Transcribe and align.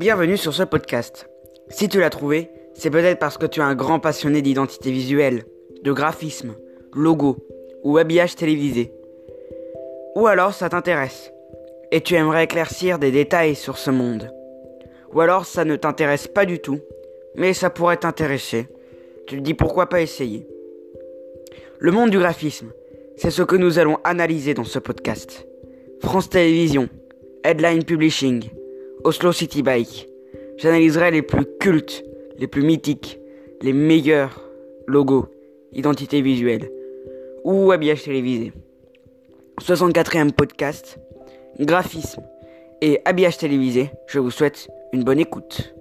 Bienvenue 0.00 0.38
sur 0.38 0.54
ce 0.54 0.62
podcast. 0.62 1.28
Si 1.68 1.86
tu 1.86 2.00
l'as 2.00 2.08
trouvé, 2.08 2.48
c'est 2.72 2.88
peut-être 2.88 3.18
parce 3.18 3.36
que 3.36 3.44
tu 3.44 3.60
es 3.60 3.62
un 3.62 3.74
grand 3.74 4.00
passionné 4.00 4.40
d'identité 4.40 4.90
visuelle, 4.90 5.44
de 5.82 5.92
graphisme, 5.92 6.54
logo 6.94 7.36
ou 7.84 7.98
habillage 7.98 8.34
télévisé. 8.34 8.94
Ou 10.16 10.26
alors 10.26 10.54
ça 10.54 10.70
t'intéresse 10.70 11.30
et 11.92 12.00
tu 12.00 12.14
aimerais 12.14 12.44
éclaircir 12.44 12.98
des 12.98 13.10
détails 13.10 13.54
sur 13.54 13.76
ce 13.76 13.90
monde. 13.90 14.32
Ou 15.12 15.20
alors 15.20 15.44
ça 15.44 15.66
ne 15.66 15.76
t'intéresse 15.76 16.28
pas 16.28 16.46
du 16.46 16.60
tout, 16.60 16.78
mais 17.34 17.52
ça 17.52 17.68
pourrait 17.68 17.98
t'intéresser. 17.98 18.68
Tu 19.26 19.36
te 19.36 19.42
dis 19.42 19.52
pourquoi 19.52 19.90
pas 19.90 20.00
essayer. 20.00 20.48
Le 21.78 21.92
monde 21.92 22.08
du 22.08 22.18
graphisme, 22.18 22.72
c'est 23.16 23.30
ce 23.30 23.42
que 23.42 23.56
nous 23.56 23.78
allons 23.78 23.98
analyser 24.04 24.54
dans 24.54 24.64
ce 24.64 24.78
podcast. 24.78 25.46
France 26.00 26.30
Télévisions, 26.30 26.88
Headline 27.44 27.84
Publishing, 27.84 28.48
Oslo 29.04 29.32
City 29.32 29.62
Bike. 29.62 30.08
J'analyserai 30.58 31.10
les 31.10 31.22
plus 31.22 31.46
cultes, 31.58 32.04
les 32.38 32.46
plus 32.46 32.62
mythiques, 32.62 33.18
les 33.62 33.72
meilleurs 33.72 34.42
logos, 34.86 35.26
identités 35.72 36.20
visuelles 36.20 36.70
ou 37.44 37.72
habillage 37.72 38.02
télévisé. 38.02 38.52
64e 39.60 40.32
podcast, 40.32 40.98
graphisme 41.58 42.22
et 42.82 43.00
habillage 43.04 43.38
télévisé. 43.38 43.90
Je 44.06 44.18
vous 44.18 44.30
souhaite 44.30 44.68
une 44.92 45.04
bonne 45.04 45.20
écoute. 45.20 45.74